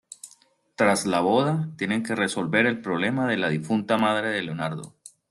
[0.73, 4.95] Tras la boda, tienen que resolver el problema de la difunta madre de Leonardo.